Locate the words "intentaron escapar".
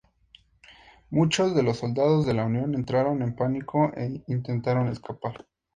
4.25-5.45